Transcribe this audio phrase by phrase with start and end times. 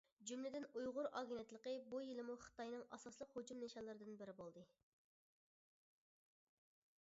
[0.29, 4.65] جۈملىدىن ئۇيغۇر ئاگېنتلىقى بۇ يىلمۇ خىتاينىڭ ئاساسلىق ھۇجۇم نىشانلىرىدىن بىرى بولدى.